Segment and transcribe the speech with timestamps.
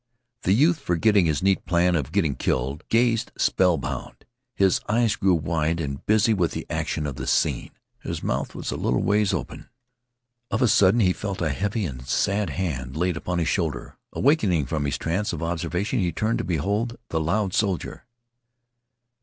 [0.41, 4.25] The youth, forgetting his neat plan of getting killed, gazed spell bound.
[4.55, 7.69] His eyes grew wide and busy with the action of the scene.
[7.99, 9.69] His mouth was a little ways open.
[10.49, 13.95] Of a sudden he felt a heavy and sad hand laid upon his shoulder.
[14.11, 18.07] Awakening from his trance of observation he turned and beheld the loud soldier.